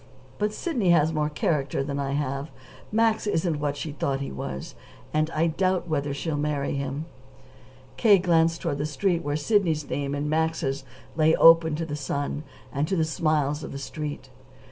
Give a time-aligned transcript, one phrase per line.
[0.39, 2.49] But Sidney has more character than I have.
[2.91, 4.73] Max isn't what she thought he was,
[5.13, 7.05] and I doubt whether she'll marry him."
[7.97, 8.17] K.
[8.17, 10.83] glanced toward the street where Sidney's name and Max's
[11.15, 12.41] lay open to the sun
[12.73, 14.31] and to the smiles of the Street.